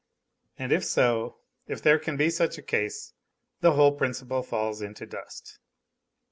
[0.57, 3.13] And if so, if there can be such a case,
[3.59, 5.59] the whole principle falls into dust.